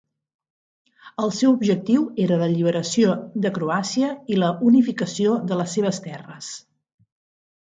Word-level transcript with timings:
El 1.23 1.33
seu 1.39 1.51
objectiu 1.57 2.07
era 2.23 2.39
l'alliberació 2.43 3.11
de 3.45 3.51
Croàcia 3.59 4.09
i 4.37 4.41
la 4.45 4.51
unificació 4.71 5.37
de 5.53 5.61
les 5.61 5.77
seves 5.79 6.03
terres. 6.09 6.51